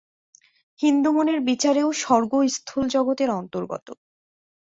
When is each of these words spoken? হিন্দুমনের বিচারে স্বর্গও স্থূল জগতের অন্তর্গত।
হিন্দুমনের 0.79 1.39
বিচারে 1.41 1.81
স্বর্গও 1.93 2.41
স্থূল 2.47 2.83
জগতের 2.87 3.29
অন্তর্গত। 3.31 3.87